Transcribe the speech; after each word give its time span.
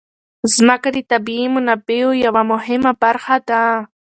ځمکه 0.55 0.89
د 0.95 0.97
طبیعي 1.11 1.47
منابعو 1.55 2.11
یوه 2.25 2.41
مهمه 2.51 2.91
برخه 3.03 3.35
ده. 3.49 3.63